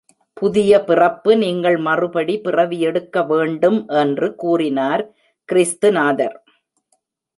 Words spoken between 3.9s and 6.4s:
என்று கூறினார் கிறிஸ்து நாதர்.